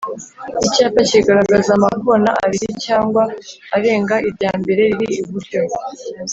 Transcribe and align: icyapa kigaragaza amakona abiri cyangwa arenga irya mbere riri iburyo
icyapa 0.67 0.99
kigaragaza 1.09 1.69
amakona 1.77 2.29
abiri 2.43 2.67
cyangwa 2.85 3.23
arenga 3.75 4.15
irya 4.29 4.51
mbere 4.61 4.83
riri 4.99 5.07
iburyo 5.23 5.61